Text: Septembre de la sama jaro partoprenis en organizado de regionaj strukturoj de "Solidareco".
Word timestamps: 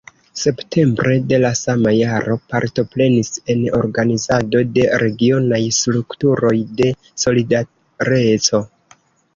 Septembre 0.43 1.17
de 1.31 1.37
la 1.43 1.51
sama 1.59 1.91
jaro 1.97 2.37
partoprenis 2.53 3.29
en 3.55 3.61
organizado 3.81 4.63
de 4.79 4.89
regionaj 5.05 5.63
strukturoj 5.83 6.57
de 6.83 6.91
"Solidareco". 7.27 8.67